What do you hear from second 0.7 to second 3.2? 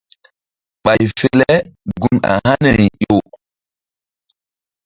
Ɓay fe le gun a haniri ƴo.